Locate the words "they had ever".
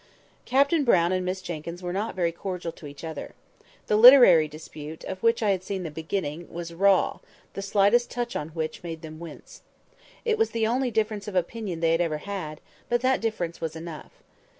11.81-12.17